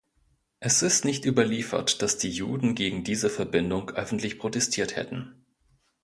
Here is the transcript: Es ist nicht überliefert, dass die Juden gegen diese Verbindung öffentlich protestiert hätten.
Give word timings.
Es 0.59 0.81
ist 0.81 1.05
nicht 1.05 1.25
überliefert, 1.25 2.01
dass 2.01 2.17
die 2.17 2.31
Juden 2.31 2.73
gegen 2.73 3.03
diese 3.03 3.29
Verbindung 3.29 3.91
öffentlich 3.91 4.39
protestiert 4.39 4.95
hätten. 4.95 5.45